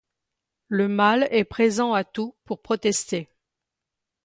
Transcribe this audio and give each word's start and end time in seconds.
Le 0.67 0.87
mal 0.87 1.27
est 1.29 1.43
présent 1.43 1.93
à 1.93 2.03
tout 2.03 2.35
pour 2.43 2.63
protester. 2.63 3.29